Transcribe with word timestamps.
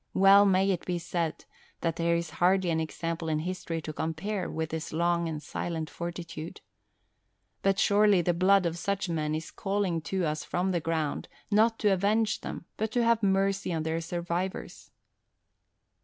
Well 0.15 0.47
may 0.47 0.71
it 0.71 0.83
be 0.83 0.97
said 0.97 1.45
that 1.81 1.97
there 1.97 2.15
is 2.15 2.31
hardly 2.41 2.71
an 2.71 2.79
example 2.79 3.29
in 3.29 3.37
history 3.37 3.83
to 3.83 3.93
compare 3.93 4.49
with 4.49 4.71
this 4.71 4.91
long 4.91 5.29
and 5.29 5.43
silent 5.43 5.91
fortitude. 5.91 6.61
But 7.61 7.77
surely 7.77 8.23
the 8.23 8.33
blood 8.33 8.65
of 8.65 8.79
such 8.79 9.09
men 9.09 9.35
is 9.35 9.51
calling 9.51 10.01
to 10.09 10.25
us 10.25 10.43
from 10.43 10.71
the 10.71 10.79
ground, 10.81 11.27
not 11.51 11.77
to 11.81 11.93
avenge 11.93 12.41
them, 12.41 12.65
but 12.77 12.89
to 12.93 13.03
have 13.05 13.21
mercy 13.21 13.71
on 13.71 13.83
their 13.83 14.01
survivors! 14.01 14.89